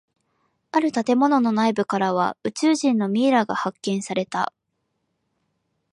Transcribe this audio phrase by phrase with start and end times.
[0.71, 4.51] あの建物の内部からは宇宙人のミイラが発見された。